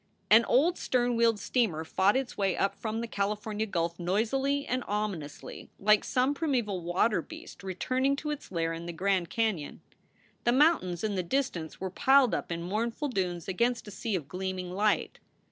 [0.31, 4.83] An old stern wheeled steamer fought its way up from the California gulf noisily and
[4.87, 9.79] ominously, like some primeval water beast returning to its lair in the Grand Canon.
[10.43, 14.27] The mountains in the distance were piled up in mournful dunes against a sea of
[14.27, 15.19] gleaming light.